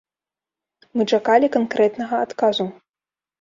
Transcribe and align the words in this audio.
Мы 0.99 1.03
чакалі 1.17 1.51
канкрэтнага 1.57 2.23
адказу. 2.29 2.67